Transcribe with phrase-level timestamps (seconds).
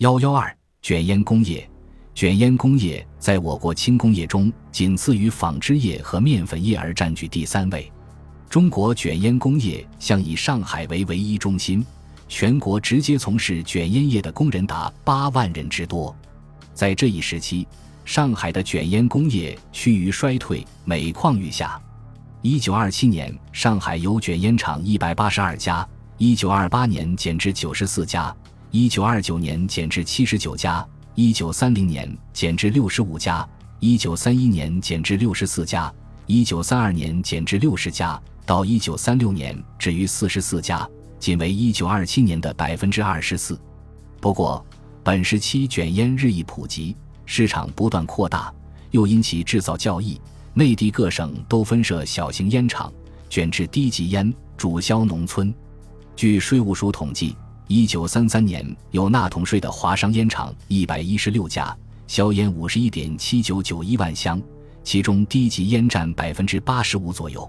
[0.00, 0.50] 幺幺二
[0.80, 1.68] 卷烟工业，
[2.14, 7.92] 卷烟工业在我国轻工业中仅次于纺织业和面粉业而占据第三位。
[8.48, 11.84] 中国卷烟工业向以上海为唯一中心，
[12.28, 16.16] 全国直接从事卷烟业的工人达八万人之多。
[16.72, 17.68] 在这一时期，
[18.06, 21.78] 上海的卷烟工业趋于衰退，每况愈下。
[22.40, 25.86] 一九二七年，上海有卷烟厂一百八十二家；
[26.16, 28.34] 一九二八年减至九十四家；
[28.72, 30.86] 一九二九年减至七十九家；
[31.16, 33.44] 一九三零年减至六十五家；
[33.80, 35.92] 一九三一年减至六十四家；
[36.26, 43.60] 一九三二年减至六十家；到一九三六年止于四十四家，仅为一九二七年的百分之二十四。
[44.20, 44.64] 不过，
[45.02, 48.54] 本时期卷烟日益普及，市场不断扩大，
[48.92, 50.20] 又因其制造较易。
[50.54, 52.92] 内地各省都分设小型烟厂，
[53.28, 55.52] 卷制低级烟，主销农村。
[56.14, 57.34] 据税务署统计，
[57.72, 61.72] 一九三三年有纳统税的华商烟厂一百一十六家，
[62.08, 64.42] 销烟五十一点七九九一万箱，
[64.82, 67.48] 其中低级烟占百分之八十五左右。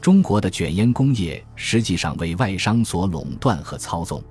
[0.00, 4.24] 中国的卷烟工业实际上为外商所垄断和操纵，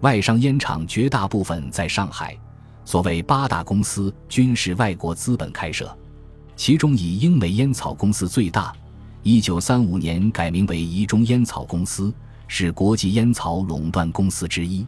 [0.00, 2.34] 外商烟厂绝大部分在上海，
[2.82, 5.94] 所谓八大公司均是外国资本开设。
[6.56, 8.74] 其中以英美烟草公司最大，
[9.22, 12.10] 一九三五年改名为宜中烟草公司，
[12.54, 14.86] 是国际烟草垄断公司之一。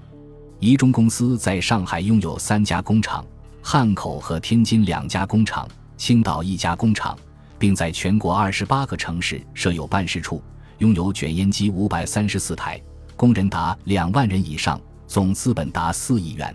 [0.61, 3.25] 怡中公司在上海拥有三家工厂，
[3.63, 7.19] 汉口和天津两家工厂，青岛一家工厂，
[7.59, 10.43] 并在全国二十八个城市设有办事处，
[10.77, 12.79] 拥有卷烟机五百三十四台，
[13.17, 16.55] 工人达两万人以上，总资本达四亿元。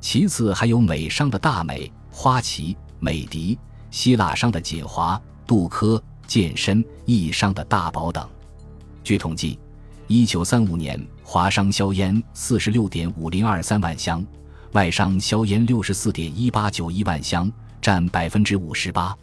[0.00, 3.56] 其次还有美商的大美、花旗、美的。
[3.92, 8.28] 希腊商的锦华、杜科、健身、易商的大宝等。
[9.04, 9.58] 据统计，
[10.14, 14.22] 一九三五年华商销烟四十六点五零二三万箱，
[14.72, 19.16] 外商销烟六十四点一八九一万箱，占百分之五十八。